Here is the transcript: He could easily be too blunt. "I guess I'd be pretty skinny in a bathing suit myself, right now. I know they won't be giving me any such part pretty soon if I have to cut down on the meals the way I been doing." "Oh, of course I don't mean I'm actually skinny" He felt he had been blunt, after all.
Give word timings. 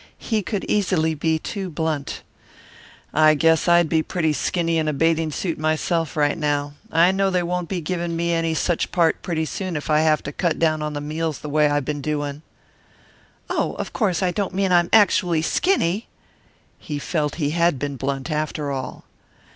He 0.17 0.41
could 0.41 0.65
easily 0.67 1.13
be 1.13 1.37
too 1.37 1.69
blunt. 1.69 2.23
"I 3.13 3.35
guess 3.35 3.67
I'd 3.67 3.87
be 3.87 4.01
pretty 4.01 4.33
skinny 4.33 4.79
in 4.79 4.87
a 4.87 4.93
bathing 4.93 5.29
suit 5.29 5.59
myself, 5.59 6.17
right 6.17 6.39
now. 6.39 6.73
I 6.91 7.11
know 7.11 7.29
they 7.29 7.43
won't 7.43 7.69
be 7.69 7.81
giving 7.81 8.15
me 8.15 8.33
any 8.33 8.55
such 8.55 8.91
part 8.91 9.21
pretty 9.21 9.45
soon 9.45 9.75
if 9.75 9.91
I 9.91 9.99
have 9.99 10.23
to 10.23 10.31
cut 10.31 10.57
down 10.57 10.81
on 10.81 10.93
the 10.93 11.01
meals 11.01 11.37
the 11.37 11.49
way 11.49 11.67
I 11.69 11.81
been 11.81 12.01
doing." 12.01 12.41
"Oh, 13.47 13.73
of 13.73 13.93
course 13.93 14.23
I 14.23 14.31
don't 14.31 14.55
mean 14.55 14.71
I'm 14.71 14.89
actually 14.91 15.43
skinny" 15.43 16.07
He 16.79 16.97
felt 16.97 17.35
he 17.35 17.51
had 17.51 17.77
been 17.77 17.95
blunt, 17.95 18.31
after 18.31 18.71
all. 18.71 19.03